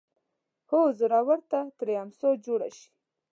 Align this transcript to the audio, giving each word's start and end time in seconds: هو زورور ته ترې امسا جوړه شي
هو 0.69 0.79
زورور 0.99 1.39
ته 1.51 1.59
ترې 1.77 1.93
امسا 2.03 2.29
جوړه 2.45 2.69
شي 2.77 2.87